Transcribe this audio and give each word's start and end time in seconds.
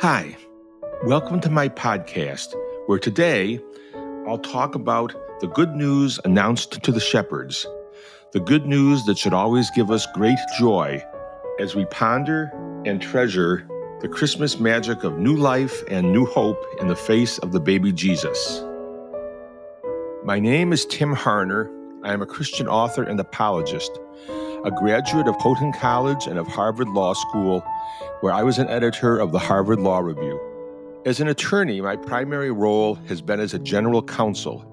Hi, 0.00 0.36
welcome 1.04 1.40
to 1.40 1.48
my 1.48 1.68
podcast, 1.68 2.52
where 2.86 2.98
today 2.98 3.60
I'll 4.26 4.38
talk 4.38 4.74
about 4.74 5.14
the 5.40 5.46
good 5.46 5.76
news 5.76 6.18
announced 6.24 6.82
to 6.82 6.90
the 6.90 6.98
shepherds, 6.98 7.64
the 8.32 8.40
good 8.40 8.66
news 8.66 9.04
that 9.04 9.16
should 9.16 9.32
always 9.32 9.70
give 9.70 9.92
us 9.92 10.04
great 10.12 10.38
joy 10.58 11.00
as 11.60 11.76
we 11.76 11.84
ponder 11.86 12.50
and 12.84 13.00
treasure 13.00 13.68
the 14.00 14.08
Christmas 14.08 14.58
magic 14.58 15.04
of 15.04 15.16
new 15.16 15.36
life 15.36 15.84
and 15.88 16.12
new 16.12 16.26
hope 16.26 16.60
in 16.80 16.88
the 16.88 16.96
face 16.96 17.38
of 17.38 17.52
the 17.52 17.60
baby 17.60 17.92
Jesus. 17.92 18.64
My 20.24 20.40
name 20.40 20.72
is 20.72 20.84
Tim 20.86 21.14
Harner. 21.14 21.70
I 22.04 22.12
am 22.12 22.20
a 22.20 22.26
Christian 22.26 22.68
author 22.68 23.02
and 23.02 23.18
apologist, 23.18 23.98
a 24.62 24.70
graduate 24.70 25.26
of 25.26 25.40
Houghton 25.40 25.72
College 25.72 26.26
and 26.26 26.38
of 26.38 26.46
Harvard 26.46 26.88
Law 26.90 27.14
School, 27.14 27.60
where 28.20 28.30
I 28.30 28.42
was 28.42 28.58
an 28.58 28.68
editor 28.68 29.18
of 29.18 29.32
the 29.32 29.38
Harvard 29.38 29.80
Law 29.80 30.00
Review. 30.00 30.38
As 31.06 31.20
an 31.20 31.28
attorney, 31.28 31.80
my 31.80 31.96
primary 31.96 32.50
role 32.50 32.96
has 33.06 33.22
been 33.22 33.40
as 33.40 33.54
a 33.54 33.58
general 33.58 34.02
counsel. 34.02 34.70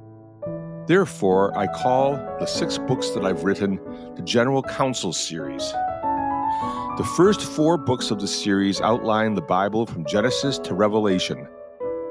Therefore, 0.88 1.58
I 1.58 1.67
call 1.67 2.16
the 2.16 2.45
six 2.45 2.77
books 2.77 3.12
that 3.12 3.23
I've 3.23 3.45
written 3.45 3.80
the 4.17 4.23
General 4.23 4.61
Counsel 4.61 5.13
series. 5.13 5.72
The 6.98 7.09
first 7.16 7.41
four 7.41 7.77
books 7.77 8.11
of 8.11 8.20
the 8.20 8.27
series 8.27 8.81
outline 8.81 9.36
the 9.36 9.41
Bible 9.41 9.86
from 9.86 10.05
Genesis 10.05 10.59
to 10.59 10.73
Revelation, 10.73 11.48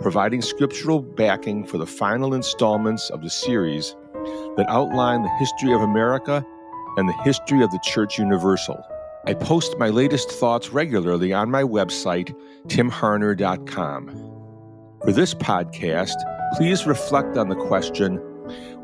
providing 0.00 0.40
scriptural 0.40 1.02
backing 1.02 1.66
for 1.66 1.76
the 1.76 1.86
final 1.86 2.32
installments 2.32 3.10
of 3.10 3.20
the 3.20 3.28
series 3.28 3.94
that 4.56 4.66
outline 4.68 5.22
the 5.22 5.36
history 5.38 5.72
of 5.72 5.80
America 5.80 6.44
and 6.96 7.08
the 7.08 7.22
history 7.24 7.62
of 7.62 7.70
the 7.70 7.80
Church 7.82 8.18
Universal. 8.18 8.84
I 9.26 9.34
post 9.34 9.78
my 9.78 9.90
latest 9.90 10.30
thoughts 10.30 10.70
regularly 10.70 11.32
on 11.32 11.50
my 11.50 11.62
website, 11.62 12.34
timharner.com. 12.68 14.06
For 15.04 15.12
this 15.12 15.34
podcast, 15.34 16.14
please 16.56 16.86
reflect 16.86 17.36
on 17.36 17.48
the 17.48 17.56
question 17.56 18.16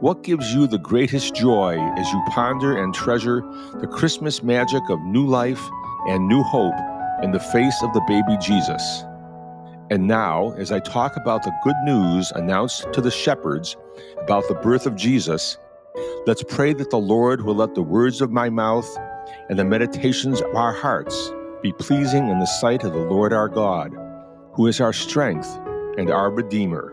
What 0.00 0.22
gives 0.22 0.52
you 0.52 0.66
the 0.66 0.78
greatest 0.78 1.34
joy 1.34 1.78
as 1.97 2.06
you 2.12 2.22
ponder 2.28 2.77
and 2.82 2.94
treasure 2.94 3.41
the 3.80 3.86
Christmas 3.86 4.42
magic 4.42 4.82
of 4.91 5.00
new 5.00 5.27
life 5.27 5.62
and 6.08 6.28
new 6.28 6.42
hope 6.42 6.75
in 7.22 7.32
the 7.32 7.41
face 7.41 7.82
of 7.82 7.92
the 7.94 8.03
baby 8.06 8.36
Jesus? 8.41 9.05
And 9.88 10.08
now, 10.08 10.52
as 10.58 10.72
I 10.72 10.80
talk 10.80 11.16
about 11.16 11.44
the 11.44 11.54
good 11.62 11.76
news 11.84 12.32
announced 12.32 12.92
to 12.92 13.00
the 13.00 13.10
shepherds 13.10 13.76
about 14.18 14.48
the 14.48 14.56
birth 14.56 14.84
of 14.84 14.96
Jesus, 14.96 15.58
let's 16.26 16.42
pray 16.42 16.72
that 16.72 16.90
the 16.90 16.98
Lord 16.98 17.44
will 17.44 17.54
let 17.54 17.76
the 17.76 17.82
words 17.82 18.20
of 18.20 18.32
my 18.32 18.50
mouth 18.50 18.88
and 19.48 19.56
the 19.56 19.64
meditations 19.64 20.40
of 20.40 20.54
our 20.56 20.72
hearts 20.72 21.32
be 21.62 21.72
pleasing 21.72 22.28
in 22.28 22.40
the 22.40 22.46
sight 22.46 22.82
of 22.82 22.94
the 22.94 22.98
Lord 22.98 23.32
our 23.32 23.48
God, 23.48 23.92
who 24.54 24.66
is 24.66 24.80
our 24.80 24.92
strength 24.92 25.48
and 25.96 26.10
our 26.10 26.32
Redeemer. 26.32 26.92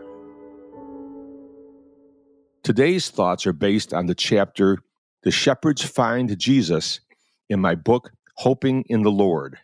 Today's 2.62 3.10
thoughts 3.10 3.48
are 3.48 3.54
based 3.54 3.92
on 3.92 4.06
the 4.06 4.16
chapter 4.16 4.78
The 5.24 5.32
Shepherds 5.32 5.82
Find 5.82 6.38
Jesus 6.38 7.00
in 7.50 7.60
my 7.60 7.74
book, 7.74 8.12
Hoping 8.38 8.84
in 8.88 9.02
the 9.02 9.12
Lord. 9.12 9.58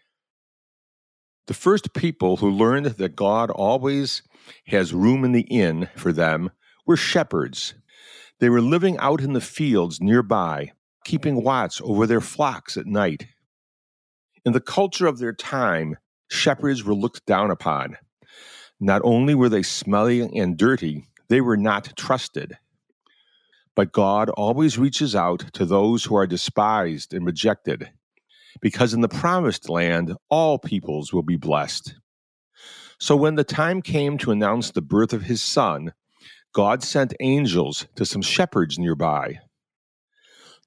The 1.50 1.56
first 1.56 1.96
people 1.96 2.38
who 2.38 2.52
learned 2.52 2.86
that 2.86 3.16
God 3.16 3.50
always 3.50 4.22
has 4.68 4.94
room 4.94 5.26
in 5.26 5.32
the 5.32 5.48
inn 5.50 5.90
for 5.96 6.14
them 6.14 6.52
were 6.86 6.96
shepherds. 6.96 7.74
They 8.38 8.50
were 8.50 8.62
living 8.62 9.00
out 9.00 9.20
in 9.20 9.34
the 9.34 9.42
fields 9.42 10.00
nearby, 10.00 10.74
keeping 11.06 11.44
watch 11.44 11.82
over 11.82 12.06
their 12.06 12.22
flocks 12.22 12.78
at 12.78 12.86
night. 12.86 13.30
In 14.46 14.54
the 14.54 14.62
culture 14.62 15.08
of 15.08 15.18
their 15.18 15.34
time, 15.34 15.98
shepherds 16.30 16.84
were 16.84 16.94
looked 16.94 17.26
down 17.26 17.50
upon. 17.50 17.98
Not 18.80 19.02
only 19.04 19.34
were 19.34 19.50
they 19.50 19.64
smelly 19.64 20.22
and 20.22 20.56
dirty, 20.56 21.08
they 21.30 21.42
were 21.42 21.58
not 21.58 21.98
trusted. 21.98 22.60
But 23.76 23.92
God 23.92 24.30
always 24.30 24.78
reaches 24.78 25.16
out 25.16 25.52
to 25.54 25.66
those 25.66 26.04
who 26.04 26.16
are 26.16 26.28
despised 26.28 27.12
and 27.12 27.26
rejected, 27.26 27.90
because 28.62 28.94
in 28.94 29.02
the 29.02 29.08
promised 29.08 29.70
land, 29.70 30.16
all 30.30 30.58
peoples 30.58 31.14
will 31.14 31.24
be 31.24 31.38
blessed. 31.38 31.96
So 33.00 33.16
when 33.16 33.36
the 33.36 33.44
time 33.44 33.82
came 33.82 34.18
to 34.20 34.32
announce 34.32 34.72
the 34.72 34.82
birth 34.82 35.14
of 35.14 35.24
his 35.24 35.42
son, 35.42 35.94
God 36.54 36.84
sent 36.84 37.14
angels 37.20 37.88
to 37.96 38.06
some 38.06 38.22
shepherds 38.22 38.78
nearby. 38.78 39.40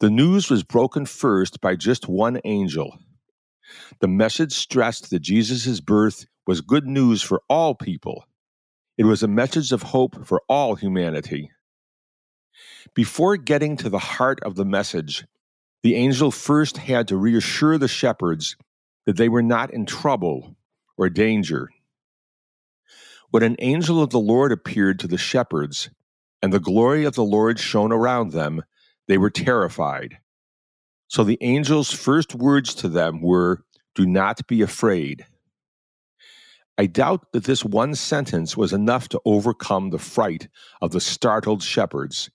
The 0.00 0.10
news 0.10 0.50
was 0.50 0.62
broken 0.62 1.06
first 1.06 1.60
by 1.60 1.76
just 1.76 2.09
one 2.09 2.41
angel. 2.44 2.98
The 4.00 4.09
message 4.09 4.53
stressed 4.53 5.10
that 5.10 5.20
Jesus' 5.20 5.81
birth 5.81 6.26
was 6.47 6.60
good 6.60 6.87
news 6.87 7.22
for 7.22 7.43
all 7.49 7.75
people. 7.75 8.25
It 8.99 9.04
was 9.04 9.22
a 9.22 9.28
message 9.28 9.72
of 9.72 9.82
hope 9.82 10.26
for 10.26 10.43
all 10.49 10.75
humanity. 10.75 11.50
Before 12.94 13.37
getting 13.37 13.76
to 13.78 13.88
the 13.88 13.99
heart 13.99 14.41
of 14.43 14.54
the 14.54 14.64
message, 14.64 15.25
the 15.82 15.94
angel 15.97 16.31
first 16.31 16.76
had 16.76 17.09
to 17.09 17.16
reassure 17.16 17.78
the 17.78 17.88
shepherds 17.88 18.56
that 19.06 19.16
they 19.16 19.28
were 19.28 19.43
not 19.43 19.72
in 19.72 19.84
trouble 19.84 20.56
or 20.97 21.09
danger. 21.09 21.69
When 23.31 23.43
an 23.43 23.56
angel 23.59 24.03
of 24.03 24.10
the 24.10 24.20
Lord 24.20 24.53
appeared 24.53 24.98
to 25.00 25.09
the 25.09 25.19
shepherds, 25.19 25.91
and 26.43 26.53
the 26.53 26.60
glory 26.60 27.04
of 27.04 27.15
the 27.15 27.25
Lord 27.25 27.59
shone 27.59 27.93
around 27.93 28.32
them, 28.32 28.62
they 29.09 29.16
were 29.16 29.31
terrified. 29.31 30.19
So 31.09 31.25
the 31.25 31.41
angel's 31.41 31.93
first 31.93 32.34
words 32.34 32.75
to 32.76 32.88
them 32.88 33.20
were, 33.20 33.64
Do 33.94 34.06
not 34.06 34.47
be 34.47 34.62
afraid. 34.62 35.26
I 36.78 36.87
doubt 36.87 37.32
that 37.32 37.44
this 37.44 37.64
one 37.64 37.94
sentence 37.94 38.56
was 38.56 38.72
enough 38.72 39.09
to 39.10 39.20
overcome 39.25 39.91
the 39.91 39.99
fright 39.99 40.49
of 40.81 40.91
the 40.91 41.00
startled 41.00 41.62
shepherds. 41.62 42.31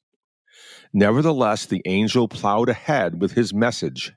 Nevertheless, 0.97 1.68
the 1.68 1.84
angel 1.85 2.28
plowed 2.28 2.69
ahead 2.69 3.22
with 3.22 3.34
his 3.34 3.53
message 3.53 4.13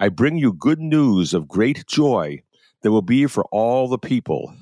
I 0.00 0.08
bring 0.08 0.36
you 0.36 0.52
good 0.52 0.80
news 0.80 1.32
of 1.32 1.46
great 1.46 1.86
joy 1.86 2.42
that 2.82 2.90
will 2.90 3.02
be 3.02 3.26
for 3.26 3.44
all 3.52 3.86
the 3.86 3.96
people. 3.96 4.52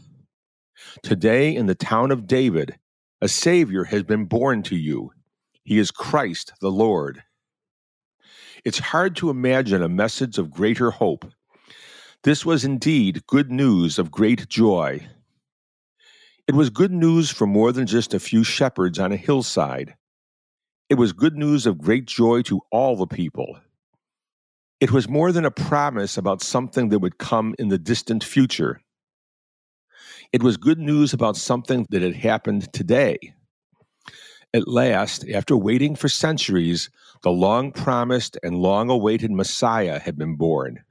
Today, 1.03 1.57
in 1.57 1.65
the 1.65 1.75
town 1.75 2.11
of 2.11 2.27
David, 2.27 2.79
a 3.23 3.29
Savior 3.29 3.85
has 3.85 4.03
been 4.03 4.27
born 4.27 4.63
to 4.65 4.77
you. 4.77 5.13
He 5.65 5.79
is 5.79 5.91
Christ 5.91 6.53
the 6.61 6.71
Lord. 6.71 7.23
It's 8.63 8.79
hard 8.79 9.17
to 9.17 9.31
imagine 9.31 9.83
a 9.83 9.89
message 9.89 10.37
of 10.37 10.51
greater 10.51 10.91
hope. 10.91 11.25
This 12.23 12.45
was 12.45 12.67
indeed 12.67 13.27
good 13.27 13.51
news 13.51 13.99
of 13.99 14.11
great 14.11 14.47
joy. 14.47 15.07
It 16.47 16.55
was 16.55 16.69
good 16.69 16.93
news 16.93 17.31
for 17.31 17.47
more 17.47 17.73
than 17.73 17.87
just 17.87 18.13
a 18.13 18.21
few 18.21 18.45
shepherds 18.45 18.99
on 18.99 19.11
a 19.11 19.17
hillside. 19.17 19.95
It 20.93 20.99
was 20.99 21.15
good 21.15 21.39
news 21.39 21.65
of 21.65 21.79
great 21.79 22.05
joy 22.05 22.43
to 22.43 22.61
all 22.71 22.97
the 22.97 23.07
people. 23.07 23.59
It 24.79 24.93
was 24.93 25.09
more 25.09 25.33
than 25.33 25.47
a 25.47 25.51
promise 25.51 26.19
about 26.19 26.43
something 26.43 26.91
that 26.91 26.99
would 26.99 27.17
come 27.17 27.55
in 27.59 27.69
the 27.69 27.79
distant 27.79 28.23
future. 28.23 28.79
It 30.35 30.43
was 30.43 30.59
good 30.59 30.79
news 30.79 31.15
about 31.15 31.39
something 31.39 31.87
that 31.89 32.03
had 32.03 32.15
happened 32.17 32.71
today. 32.75 33.17
At 34.53 34.69
last, 34.69 35.27
after 35.31 35.57
waiting 35.57 35.97
for 35.97 36.11
centuries, 36.11 36.91
the 37.23 37.31
long 37.31 37.73
promised 37.73 38.37
and 38.43 38.59
long 38.59 38.91
awaited 38.91 39.31
Messiah 39.31 39.99
had 39.99 40.19
been 40.19 40.37
born. 40.37 40.85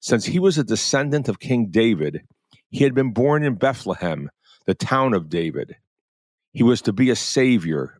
Since 0.00 0.24
he 0.24 0.38
was 0.38 0.56
a 0.56 0.64
descendant 0.64 1.28
of 1.28 1.38
King 1.38 1.66
David, 1.66 2.22
he 2.70 2.82
had 2.82 2.94
been 2.94 3.12
born 3.12 3.42
in 3.44 3.56
Bethlehem, 3.56 4.30
the 4.64 4.74
town 4.74 5.12
of 5.12 5.28
David. 5.28 5.76
He 6.54 6.62
was 6.62 6.80
to 6.80 6.94
be 6.94 7.10
a 7.10 7.14
savior. 7.14 7.98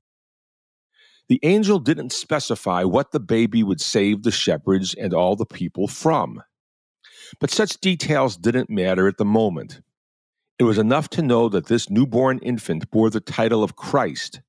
The 1.28 1.40
angel 1.42 1.78
didn't 1.78 2.12
specify 2.12 2.84
what 2.84 3.12
the 3.12 3.20
baby 3.20 3.62
would 3.62 3.80
save 3.80 4.22
the 4.22 4.30
shepherds 4.30 4.94
and 4.94 5.14
all 5.14 5.36
the 5.36 5.46
people 5.46 5.88
from. 5.88 6.42
But 7.40 7.50
such 7.50 7.80
details 7.80 8.36
didn't 8.36 8.68
matter 8.68 9.08
at 9.08 9.16
the 9.16 9.24
moment. 9.24 9.80
It 10.58 10.64
was 10.64 10.78
enough 10.78 11.08
to 11.10 11.22
know 11.22 11.48
that 11.48 11.66
this 11.66 11.90
newborn 11.90 12.38
infant 12.40 12.90
bore 12.90 13.10
the 13.10 13.20
title 13.20 13.64
of 13.64 13.76
Christ, 13.76 14.40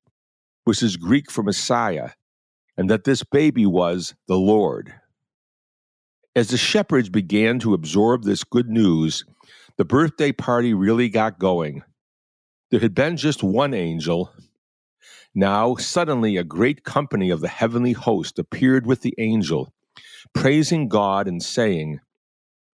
which 0.64 0.82
is 0.82 0.96
Greek 0.96 1.30
for 1.30 1.42
Messiah, 1.42 2.10
and 2.76 2.90
that 2.90 3.04
this 3.04 3.22
baby 3.22 3.66
was 3.66 4.14
the 4.28 4.36
Lord. 4.36 4.92
As 6.36 6.48
the 6.48 6.56
shepherds 6.56 7.08
began 7.08 7.58
to 7.60 7.74
absorb 7.74 8.24
this 8.24 8.44
good 8.44 8.68
news, 8.68 9.24
the 9.76 9.84
birthday 9.84 10.32
party 10.32 10.74
really 10.74 11.08
got 11.08 11.38
going. 11.38 11.82
There 12.70 12.80
had 12.80 12.94
been 12.94 13.16
just 13.16 13.42
one 13.42 13.72
angel. 13.72 14.32
Now, 15.34 15.74
suddenly, 15.74 16.36
a 16.36 16.44
great 16.44 16.84
company 16.84 17.30
of 17.30 17.40
the 17.40 17.48
heavenly 17.48 17.92
host 17.92 18.38
appeared 18.38 18.86
with 18.86 19.00
the 19.00 19.14
angel, 19.18 19.72
praising 20.32 20.88
God 20.88 21.26
and 21.26 21.42
saying, 21.42 22.00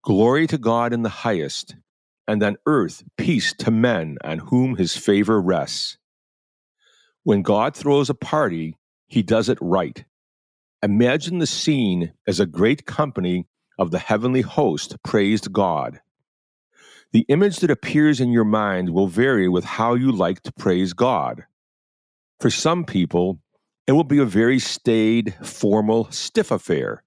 Glory 0.02 0.46
to 0.46 0.58
God 0.58 0.92
in 0.92 1.02
the 1.02 1.08
highest, 1.08 1.76
and 2.28 2.42
on 2.42 2.56
earth 2.66 3.02
peace 3.16 3.54
to 3.54 3.70
men 3.70 4.18
on 4.22 4.38
whom 4.38 4.76
his 4.76 4.96
favor 4.96 5.40
rests. 5.40 5.96
When 7.22 7.42
God 7.42 7.74
throws 7.74 8.10
a 8.10 8.14
party, 8.14 8.76
he 9.06 9.22
does 9.22 9.48
it 9.48 9.58
right. 9.60 10.04
Imagine 10.82 11.38
the 11.38 11.46
scene 11.46 12.12
as 12.26 12.40
a 12.40 12.46
great 12.46 12.86
company 12.86 13.46
of 13.78 13.90
the 13.90 13.98
heavenly 13.98 14.42
host 14.42 14.96
praised 15.02 15.52
God. 15.52 16.00
The 17.12 17.26
image 17.28 17.58
that 17.58 17.70
appears 17.70 18.20
in 18.20 18.32
your 18.32 18.44
mind 18.44 18.90
will 18.90 19.06
vary 19.06 19.48
with 19.48 19.64
how 19.64 19.94
you 19.94 20.12
like 20.12 20.42
to 20.42 20.52
praise 20.52 20.92
God. 20.92 21.44
For 22.40 22.48
some 22.48 22.84
people, 22.84 23.38
it 23.86 23.92
will 23.92 24.04
be 24.04 24.18
a 24.18 24.24
very 24.24 24.58
staid, 24.58 25.34
formal, 25.44 26.10
stiff 26.10 26.50
affair. 26.50 27.04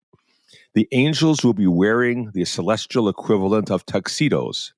The 0.75 0.87
angels 0.91 1.43
will 1.43 1.53
be 1.53 1.65
wearing 1.65 2.29
the 2.33 2.45
celestial 2.45 3.09
equivalent 3.09 3.71
of 3.71 3.85
tuxedos. 3.85 4.73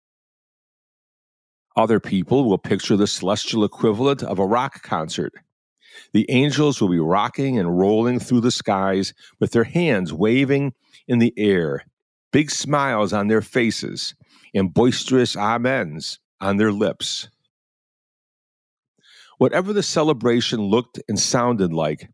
Other 1.76 2.00
people 2.00 2.46
will 2.46 2.58
picture 2.58 2.96
the 2.96 3.08
celestial 3.08 3.66
equivalent 3.66 4.24
of 4.24 4.40
a 4.40 4.46
rock 4.46 4.82
concert. 4.82 5.34
The 6.14 6.26
angels 6.30 6.80
will 6.80 6.90
be 6.90 7.00
rocking 7.00 7.60
and 7.60 7.78
rolling 7.78 8.20
through 8.20 8.42
the 8.42 8.52
skies 8.52 9.14
with 9.42 9.52
their 9.52 9.66
hands 9.66 10.14
waving 10.14 10.74
in 11.06 11.20
the 11.20 11.34
air, 11.36 11.84
big 12.32 12.50
smiles 12.50 13.12
on 13.12 13.28
their 13.28 13.42
faces, 13.42 14.16
and 14.54 14.74
boisterous 14.74 15.36
amens 15.36 16.20
on 16.40 16.56
their 16.58 16.72
lips. 16.72 17.28
Whatever 19.38 19.74
the 19.74 19.84
celebration 19.84 20.62
looked 20.62 21.00
and 21.10 21.20
sounded 21.20 21.74
like, 21.74 22.10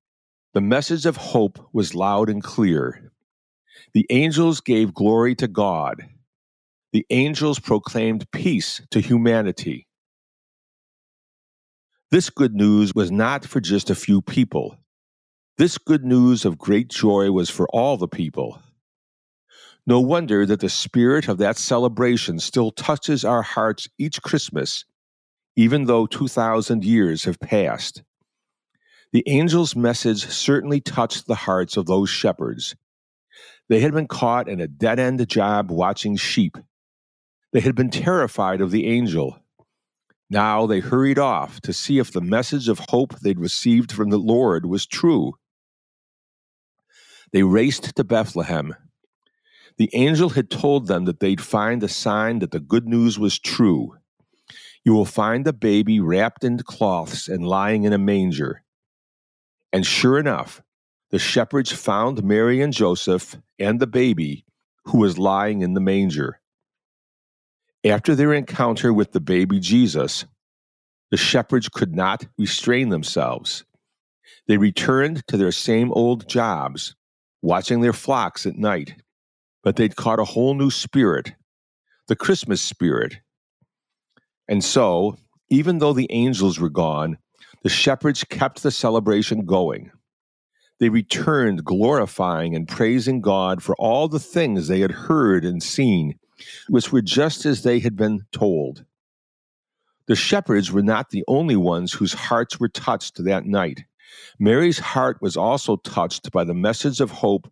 the 0.54 0.62
message 0.62 1.06
of 1.06 1.18
hope 1.18 1.60
was 1.72 1.96
loud 1.96 2.30
and 2.30 2.44
clear. 2.44 3.12
The 3.94 4.06
angels 4.10 4.62
gave 4.62 4.94
glory 4.94 5.36
to 5.36 5.48
God. 5.48 6.04
The 6.94 7.06
angels 7.10 7.60
proclaimed 7.60 8.30
peace 8.32 8.82
to 8.92 9.00
humanity. 9.00 9.88
This 12.10 12.30
good 12.30 12.54
news 12.54 12.94
was 12.94 13.12
not 13.12 13.46
for 13.46 13.62
just 13.62 13.90
a 13.90 13.96
few 13.96 14.22
people. 14.22 14.78
This 15.58 15.78
good 15.78 16.04
news 16.04 16.44
of 16.44 16.58
great 16.58 16.90
joy 16.90 17.32
was 17.32 17.50
for 17.50 17.68
all 17.70 17.98
the 17.98 18.08
people. 18.08 18.62
No 19.88 20.00
wonder 20.02 20.46
that 20.46 20.60
the 20.60 20.70
spirit 20.70 21.28
of 21.28 21.38
that 21.38 21.58
celebration 21.58 22.40
still 22.40 22.72
touches 22.72 23.24
our 23.24 23.42
hearts 23.42 23.88
each 23.98 24.22
Christmas, 24.22 24.86
even 25.56 25.86
though 25.86 26.06
2,000 26.06 26.84
years 26.84 27.26
have 27.26 27.40
passed. 27.40 28.04
The 29.14 29.28
angel's 29.28 29.76
message 29.76 30.26
certainly 30.28 30.80
touched 30.80 31.28
the 31.28 31.36
hearts 31.36 31.76
of 31.78 31.86
those 31.86 32.10
shepherds. 32.10 32.76
They 33.68 33.82
had 33.82 33.94
been 33.94 34.08
caught 34.08 34.48
in 34.48 34.62
a 34.62 34.68
dead 34.68 35.00
end 35.00 35.28
job 35.28 35.72
watching 35.72 36.16
sheep. 36.16 36.58
They 37.52 37.60
had 37.60 37.76
been 37.76 37.90
terrified 37.90 38.62
of 38.62 38.72
the 38.72 38.88
angel. 38.88 39.38
Now 40.30 40.66
they 40.66 40.80
hurried 40.80 41.20
off 41.20 41.60
to 41.62 41.74
see 41.74 42.00
if 42.00 42.12
the 42.12 42.22
message 42.22 42.70
of 42.70 42.80
hope 42.90 43.20
they'd 43.20 43.40
received 43.40 43.92
from 43.92 44.10
the 44.10 44.18
Lord 44.18 44.66
was 44.66 44.86
true. 44.86 45.34
They 47.34 47.44
raced 47.44 47.96
to 47.96 48.04
Bethlehem 48.04 48.76
the 49.82 49.90
angel 49.94 50.30
had 50.30 50.52
told 50.52 50.88
them 50.88 51.06
that 51.06 51.20
they'd 51.20 51.42
find 51.42 51.82
a 51.82 51.88
sign 51.88 52.38
that 52.38 52.52
the 52.52 52.60
good 52.60 52.88
news 52.88 53.18
was 53.18 53.40
true. 53.40 53.98
You 54.84 54.94
will 54.94 55.06
find 55.06 55.48
a 55.48 55.54
baby 55.54 56.00
wrapped 56.00 56.44
in 56.44 56.58
cloths 56.60 57.28
and 57.28 57.46
lying 57.46 57.84
in 57.84 57.94
a 57.94 57.98
manger. 57.98 58.64
And 59.72 59.86
sure 59.86 60.18
enough, 60.18 60.62
the 61.12 61.20
shepherds 61.20 61.72
found 61.72 62.24
Mary 62.24 62.62
and 62.62 62.74
Joseph 62.74 63.38
and 63.60 63.80
the 63.80 63.88
baby 63.88 64.46
who 64.86 64.98
was 65.00 65.18
lying 65.18 65.62
in 65.62 65.74
the 65.74 65.82
manger. 65.82 66.40
After 67.84 68.16
their 68.16 68.34
encounter 68.34 68.94
with 68.94 69.12
the 69.12 69.20
baby 69.20 69.60
Jesus, 69.60 70.26
the 71.10 71.18
shepherds 71.18 71.70
could 71.70 71.96
not 71.96 72.26
restrain 72.38 72.90
themselves. 72.90 73.66
They 74.48 74.58
returned 74.58 75.26
to 75.28 75.38
their 75.38 75.52
same 75.52 75.92
old 75.92 76.28
jobs, 76.28 76.96
watching 77.42 77.82
their 77.82 77.94
flocks 77.94 78.46
at 78.46 78.56
night 78.56 78.96
but 79.64 79.76
they'd 79.76 79.96
caught 79.96 80.20
a 80.20 80.26
whole 80.26 80.54
new 80.54 80.72
spirit, 80.72 81.34
the 82.08 82.16
Christmas 82.16 82.62
spirit. 82.62 83.20
And 84.48 84.64
so, 84.64 85.18
even 85.50 85.80
though 85.80 85.94
the 85.94 86.08
angels 86.12 86.60
were 86.60 86.70
gone, 86.70 87.18
the 87.64 87.70
shepherds 87.70 88.24
kept 88.24 88.64
the 88.64 88.72
celebration 88.72 89.46
going. 89.46 89.92
They 90.80 90.90
returned 90.90 91.64
glorifying 91.64 92.56
and 92.56 92.68
praising 92.68 93.22
God 93.22 93.62
for 93.62 93.76
all 93.76 94.08
the 94.08 94.20
things 94.20 94.68
they 94.68 94.80
had 94.80 94.92
heard 94.92 95.46
and 95.46 95.62
seen, 95.62 96.18
which 96.70 96.92
were 96.92 97.04
just 97.04 97.46
as 97.46 97.62
they 97.62 97.80
had 97.80 97.96
been 97.96 98.22
told. 98.32 98.84
The 100.08 100.16
shepherds 100.16 100.72
were 100.72 100.82
not 100.82 101.12
the 101.12 101.24
only 101.28 101.56
ones 101.56 101.94
whose 101.94 102.14
hearts 102.14 102.60
were 102.60 102.68
touched 102.68 103.24
that 103.24 103.46
night. 103.46 103.84
Mary's 104.40 104.80
heart 104.80 105.22
was 105.22 105.38
also 105.38 105.76
touched 105.78 106.32
by 106.32 106.44
the 106.44 106.56
message 106.56 107.00
of 107.00 107.12
hope 107.12 107.52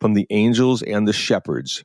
from 0.00 0.12
the 0.12 0.26
angels 0.28 0.82
and 0.82 1.08
the 1.08 1.12
shepherds. 1.12 1.82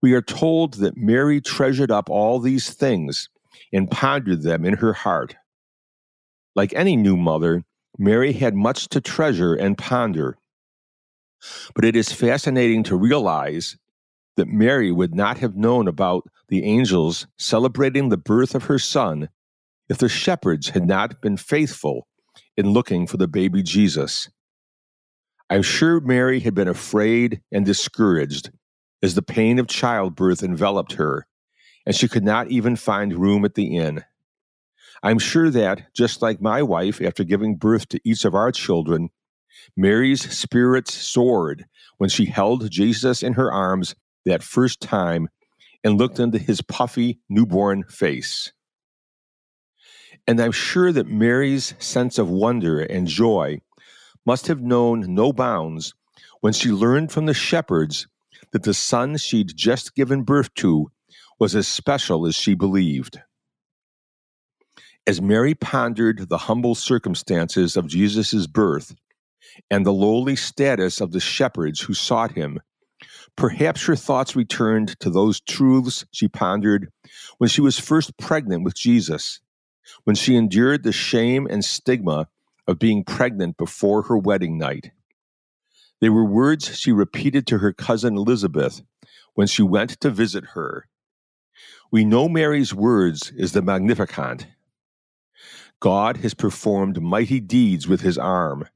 We 0.00 0.12
are 0.12 0.22
told 0.22 0.74
that 0.74 0.96
Mary 0.96 1.40
treasured 1.40 1.90
up 1.90 2.08
all 2.08 2.38
these 2.38 2.70
things 2.72 3.28
and 3.72 3.90
pondered 3.90 4.42
them 4.42 4.64
in 4.64 4.74
her 4.74 4.92
heart. 4.92 5.36
Like 6.54 6.72
any 6.74 6.96
new 6.96 7.16
mother, 7.16 7.64
Mary 7.98 8.32
had 8.32 8.54
much 8.54 8.88
to 8.88 9.00
treasure 9.00 9.54
and 9.54 9.78
ponder. 9.78 10.38
But 11.74 11.84
it 11.84 11.96
is 11.96 12.12
fascinating 12.12 12.82
to 12.84 12.96
realize 12.96 13.76
that 14.36 14.48
Mary 14.48 14.92
would 14.92 15.14
not 15.14 15.38
have 15.38 15.56
known 15.56 15.88
about 15.88 16.28
the 16.48 16.64
angels 16.64 17.26
celebrating 17.38 18.08
the 18.08 18.16
birth 18.16 18.54
of 18.54 18.64
her 18.64 18.78
son 18.78 19.28
if 19.88 19.98
the 19.98 20.08
shepherds 20.08 20.70
had 20.70 20.86
not 20.86 21.20
been 21.20 21.36
faithful 21.36 22.06
in 22.56 22.70
looking 22.70 23.06
for 23.06 23.16
the 23.16 23.28
baby 23.28 23.62
Jesus. 23.62 24.28
I'm 25.48 25.62
sure 25.62 26.00
Mary 26.00 26.40
had 26.40 26.54
been 26.54 26.68
afraid 26.68 27.40
and 27.52 27.64
discouraged 27.64 28.50
as 29.02 29.14
the 29.14 29.22
pain 29.22 29.58
of 29.58 29.68
childbirth 29.68 30.42
enveloped 30.42 30.94
her, 30.94 31.26
and 31.86 31.94
she 31.94 32.08
could 32.08 32.24
not 32.24 32.50
even 32.50 32.76
find 32.76 33.14
room 33.14 33.44
at 33.44 33.54
the 33.54 33.76
inn. 33.76 34.04
I'm 35.02 35.18
sure 35.18 35.50
that, 35.50 35.94
just 35.94 36.20
like 36.20 36.40
my 36.40 36.62
wife 36.62 37.00
after 37.00 37.22
giving 37.22 37.56
birth 37.56 37.88
to 37.90 38.00
each 38.04 38.24
of 38.24 38.34
our 38.34 38.50
children, 38.50 39.10
Mary's 39.76 40.36
spirits 40.36 40.92
soared 40.92 41.64
when 41.98 42.10
she 42.10 42.26
held 42.26 42.70
Jesus 42.70 43.22
in 43.22 43.34
her 43.34 43.52
arms 43.52 43.94
that 44.24 44.42
first 44.42 44.80
time 44.80 45.28
and 45.84 45.98
looked 45.98 46.18
into 46.18 46.38
his 46.38 46.60
puffy 46.60 47.20
newborn 47.28 47.84
face. 47.84 48.52
And 50.26 50.40
I'm 50.40 50.52
sure 50.52 50.90
that 50.92 51.06
Mary's 51.06 51.74
sense 51.78 52.18
of 52.18 52.28
wonder 52.28 52.80
and 52.80 53.06
joy 53.06 53.60
must 54.24 54.48
have 54.48 54.60
known 54.60 55.14
no 55.14 55.32
bounds 55.32 55.94
when 56.40 56.52
she 56.52 56.70
learned 56.70 57.12
from 57.12 57.26
the 57.26 57.34
shepherds 57.34 58.08
that 58.50 58.64
the 58.64 58.74
son 58.74 59.16
she'd 59.16 59.56
just 59.56 59.94
given 59.94 60.22
birth 60.22 60.52
to 60.54 60.90
was 61.38 61.54
as 61.54 61.68
special 61.68 62.26
as 62.26 62.34
she 62.34 62.54
believed. 62.54 63.20
As 65.06 65.20
Mary 65.22 65.54
pondered 65.54 66.28
the 66.28 66.38
humble 66.38 66.74
circumstances 66.74 67.76
of 67.76 67.86
Jesus' 67.86 68.46
birth 68.46 68.94
and 69.70 69.86
the 69.86 69.92
lowly 69.92 70.34
status 70.36 71.00
of 71.00 71.12
the 71.12 71.20
shepherds 71.20 71.80
who 71.80 71.94
sought 71.94 72.32
him, 72.32 72.60
perhaps 73.36 73.84
her 73.86 73.96
thoughts 73.96 74.34
returned 74.34 74.98
to 75.00 75.10
those 75.10 75.40
truths 75.40 76.04
she 76.10 76.26
pondered 76.26 76.90
when 77.38 77.48
she 77.48 77.60
was 77.60 77.78
first 77.78 78.16
pregnant 78.18 78.64
with 78.64 78.74
Jesus, 78.74 79.40
when 80.04 80.16
she 80.16 80.34
endured 80.34 80.82
the 80.82 80.92
shame 80.92 81.46
and 81.48 81.64
stigma 81.64 82.28
of 82.66 82.78
being 82.78 83.04
pregnant 83.04 83.56
before 83.56 84.02
her 84.02 84.18
wedding 84.18 84.58
night. 84.58 84.90
They 86.00 86.08
were 86.08 86.24
words 86.24 86.76
she 86.76 86.92
repeated 86.92 87.46
to 87.46 87.58
her 87.58 87.72
cousin 87.72 88.16
Elizabeth 88.16 88.82
when 89.34 89.46
she 89.46 89.62
went 89.62 90.00
to 90.00 90.10
visit 90.10 90.44
her. 90.54 90.88
We 91.90 92.04
know 92.04 92.28
Mary's 92.28 92.74
words 92.74 93.32
is 93.36 93.52
the 93.52 93.62
Magnificat. 93.62 94.46
God 95.80 96.18
has 96.18 96.34
performed 96.34 97.02
mighty 97.02 97.40
deeds 97.40 97.86
with 97.86 98.00
his 98.00 98.18
arm. 98.18 98.68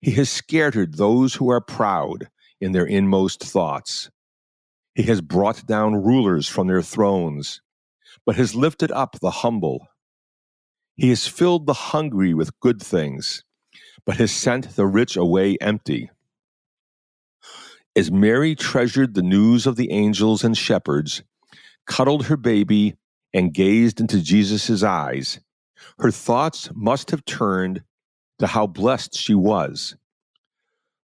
He 0.00 0.12
has 0.12 0.30
scattered 0.30 0.94
those 0.94 1.34
who 1.34 1.50
are 1.50 1.60
proud 1.60 2.28
in 2.60 2.72
their 2.72 2.86
inmost 2.86 3.42
thoughts. 3.42 4.10
He 4.94 5.02
has 5.04 5.20
brought 5.20 5.66
down 5.66 6.02
rulers 6.02 6.48
from 6.48 6.66
their 6.66 6.82
thrones, 6.82 7.60
but 8.24 8.36
has 8.36 8.54
lifted 8.54 8.90
up 8.92 9.18
the 9.20 9.30
humble. 9.30 9.86
He 10.96 11.08
has 11.10 11.26
filled 11.26 11.66
the 11.66 11.74
hungry 11.74 12.34
with 12.34 12.58
good 12.60 12.82
things, 12.82 13.44
but 14.04 14.16
has 14.16 14.30
sent 14.32 14.76
the 14.76 14.86
rich 14.86 15.16
away 15.16 15.56
empty. 15.60 16.10
As 17.96 18.10
Mary 18.10 18.54
treasured 18.54 19.14
the 19.14 19.22
news 19.22 19.66
of 19.66 19.76
the 19.76 19.90
angels 19.90 20.44
and 20.44 20.56
shepherds, 20.56 21.22
cuddled 21.90 22.26
her 22.26 22.36
baby, 22.36 22.94
and 23.34 23.52
gazed 23.52 24.00
into 24.00 24.22
Jesus' 24.22 24.84
eyes, 24.84 25.40
her 25.98 26.12
thoughts 26.12 26.70
must 26.72 27.10
have 27.10 27.24
turned 27.24 27.82
to 28.38 28.46
how 28.46 28.66
blessed 28.66 29.16
she 29.16 29.34
was. 29.34 29.96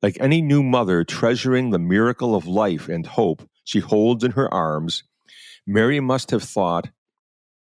Like 0.03 0.19
any 0.21 0.43
new 0.43 0.63
mother 0.63 1.03
treasuring 1.03 1.71
the 1.71 1.79
miracle 1.79 2.35
of 2.35 2.47
life 2.47 2.91
and 2.91 3.07
hope 3.07 3.49
she 3.65 3.81
holds 3.81 4.23
in 4.23 4.33
her 4.33 4.53
arms, 4.53 5.05
Mary 5.67 6.01
must 6.01 6.31
have 6.31 6.43
thought 6.43 6.91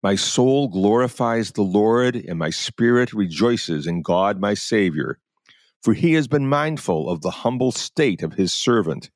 my 0.02 0.14
soul 0.14 0.68
glorifies 0.68 1.52
the 1.52 1.62
Lord, 1.62 2.16
and 2.16 2.38
my 2.38 2.48
spirit 2.48 3.12
rejoices 3.12 3.86
in 3.86 4.00
God 4.00 4.40
my 4.40 4.54
Savior, 4.54 5.18
for 5.82 5.92
he 5.92 6.14
has 6.14 6.26
been 6.26 6.48
mindful 6.48 7.10
of 7.10 7.20
the 7.20 7.30
humble 7.30 7.70
state 7.70 8.22
of 8.22 8.32
his 8.32 8.50
servant. 8.50 9.10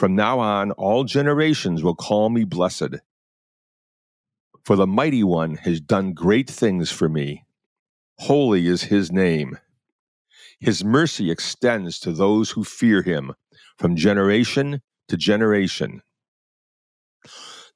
From 0.00 0.16
now 0.16 0.38
on, 0.38 0.70
all 0.70 1.04
generations 1.04 1.82
will 1.82 1.94
call 1.94 2.30
me 2.30 2.44
blessed. 2.44 2.94
For 4.64 4.74
the 4.74 4.86
Mighty 4.86 5.22
One 5.22 5.56
has 5.56 5.78
done 5.78 6.14
great 6.14 6.48
things 6.48 6.90
for 6.90 7.06
me. 7.06 7.44
Holy 8.20 8.66
is 8.66 8.84
his 8.84 9.12
name. 9.12 9.58
His 10.58 10.82
mercy 10.82 11.30
extends 11.30 11.98
to 11.98 12.12
those 12.12 12.52
who 12.52 12.64
fear 12.64 13.02
him 13.02 13.34
from 13.76 13.94
generation 13.94 14.80
to 15.08 15.18
generation. 15.18 16.00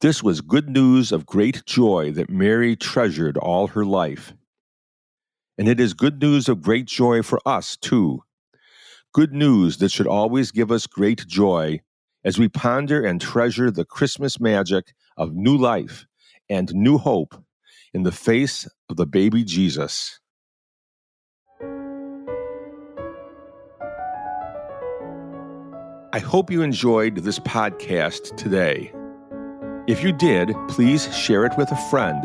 This 0.01 0.23
was 0.23 0.41
good 0.41 0.71
news 0.71 1.13
of 1.13 1.27
great 1.27 1.67
joy 1.67 2.11
that 2.13 2.31
Mary 2.31 2.75
treasured 2.75 3.37
all 3.37 3.67
her 3.67 3.85
life. 3.85 4.33
And 5.59 5.69
it 5.69 5.79
is 5.79 5.93
good 5.93 6.23
news 6.23 6.49
of 6.49 6.63
great 6.63 6.87
joy 6.87 7.21
for 7.21 7.39
us, 7.45 7.77
too. 7.77 8.23
Good 9.13 9.35
news 9.35 9.77
that 9.77 9.91
should 9.93 10.07
always 10.07 10.53
give 10.53 10.73
us 10.73 10.87
great 10.87 11.27
joy 11.27 11.83
as 12.25 12.39
we 12.39 12.49
ponder 12.49 13.05
and 13.05 13.21
treasure 13.21 13.71
the 13.71 13.85
Christmas 13.85 14.41
magic 14.41 14.95
of 15.17 15.35
new 15.35 15.57
life 15.57 16.07
and 16.49 16.75
new 16.75 16.99
hope 16.99 17.35
in 17.93 18.03
the 18.03 18.13
face 18.13 18.69
of 18.89 18.97
the 18.97 19.07
baby 19.07 19.45
Jesus. 19.45 20.21
I 26.13 26.21
hope 26.21 26.51
you 26.51 26.63
enjoyed 26.63 27.17
this 27.17 27.41
podcast 27.41 28.37
today. 28.37 28.93
If 29.89 30.03
you 30.03 30.13
did, 30.13 30.55
please 30.69 31.15
share 31.15 31.45
it 31.45 31.53
with 31.59 31.71
a 31.73 31.89
friend 31.91 32.25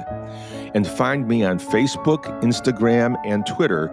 and 0.75 0.88
find 0.88 1.27
me 1.27 1.44
on 1.44 1.60
Facebook, 1.60 2.24
Instagram, 2.44 3.15
and 3.25 3.46
Twitter, 3.48 3.89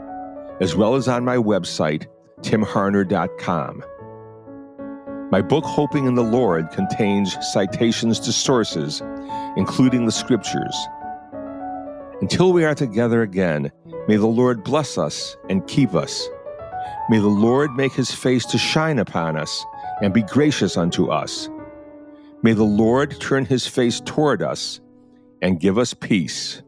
as 0.61 0.77
well 0.77 0.95
as 0.95 1.09
on 1.09 1.25
my 1.25 1.37
website, 1.37 2.07
timharner.com. 2.43 3.83
My 5.31 5.43
book, 5.43 5.65
Hoping 5.65 6.07
in 6.07 6.15
the 6.15 6.23
Lord, 6.23 6.71
contains 6.71 7.37
citations 7.53 8.21
to 8.21 8.33
sources, 8.33 9.03
including 9.57 10.07
the 10.07 10.13
scriptures. 10.13 10.77
Until 12.21 12.53
we 12.53 12.65
are 12.65 12.77
together 12.77 13.23
again, 13.23 13.73
may 14.07 14.17
the 14.17 14.27
Lord 14.27 14.63
bless 14.63 14.97
us 14.97 15.37
and 15.51 15.67
keep 15.67 15.95
us. 15.95 16.29
May 17.11 17.19
the 17.19 17.27
Lord 17.27 17.73
make 17.73 17.93
his 17.93 18.13
face 18.13 18.47
to 18.47 18.59
shine 18.59 19.01
upon 19.01 19.37
us 19.37 19.65
and 20.01 20.15
be 20.15 20.23
gracious 20.23 20.77
unto 20.77 21.11
us. 21.11 21.49
May 22.43 22.53
the 22.53 22.63
Lord 22.63 23.21
turn 23.21 23.47
his 23.47 23.67
face 23.67 24.01
toward 24.01 24.43
us 24.43 24.81
and 25.43 25.59
give 25.59 25.77
us 25.77 25.93
peace. 25.93 26.63